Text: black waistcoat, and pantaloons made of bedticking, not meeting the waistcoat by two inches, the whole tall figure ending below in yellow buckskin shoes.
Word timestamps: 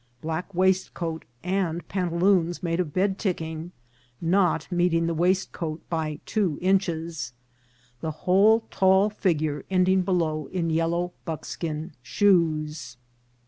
black 0.19 0.51
waistcoat, 0.55 1.25
and 1.43 1.87
pantaloons 1.87 2.63
made 2.63 2.79
of 2.79 2.91
bedticking, 2.91 3.69
not 4.19 4.67
meeting 4.71 5.05
the 5.05 5.13
waistcoat 5.13 5.79
by 5.91 6.19
two 6.25 6.57
inches, 6.59 7.33
the 7.99 8.09
whole 8.25 8.63
tall 8.71 9.11
figure 9.11 9.63
ending 9.69 10.01
below 10.01 10.47
in 10.47 10.71
yellow 10.71 11.11
buckskin 11.23 11.91
shoes. 12.01 12.97